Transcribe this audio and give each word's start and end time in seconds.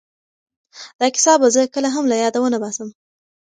دا 0.99 1.07
کیسه 1.13 1.31
به 1.41 1.47
زه 1.55 1.61
کله 1.73 1.89
هم 1.95 2.05
له 2.11 2.15
یاده 2.23 2.39
ونه 2.41 2.57
باسم. 2.63 2.89